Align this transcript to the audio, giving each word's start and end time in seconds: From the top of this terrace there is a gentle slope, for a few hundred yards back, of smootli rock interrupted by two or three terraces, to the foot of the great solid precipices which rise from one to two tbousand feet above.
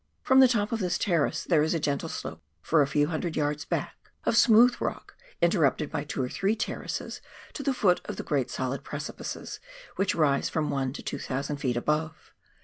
From 0.23 0.39
the 0.39 0.47
top 0.47 0.71
of 0.71 0.79
this 0.79 0.97
terrace 0.97 1.43
there 1.43 1.61
is 1.61 1.75
a 1.75 1.79
gentle 1.79 2.09
slope, 2.09 2.41
for 2.63 2.81
a 2.81 2.87
few 2.87 3.09
hundred 3.09 3.35
yards 3.35 3.65
back, 3.65 4.09
of 4.23 4.33
smootli 4.33 4.81
rock 4.81 5.15
interrupted 5.43 5.91
by 5.91 6.05
two 6.05 6.23
or 6.23 6.27
three 6.27 6.55
terraces, 6.55 7.21
to 7.53 7.61
the 7.61 7.71
foot 7.71 8.01
of 8.05 8.15
the 8.15 8.23
great 8.23 8.49
solid 8.49 8.83
precipices 8.83 9.59
which 9.97 10.15
rise 10.15 10.49
from 10.49 10.71
one 10.71 10.91
to 10.93 11.03
two 11.03 11.19
tbousand 11.19 11.57
feet 11.59 11.77
above. 11.77 12.33